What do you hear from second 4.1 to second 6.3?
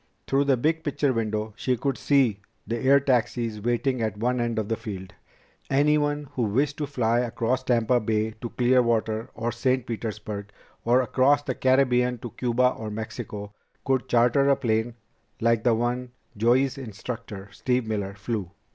one end of the field. Anyone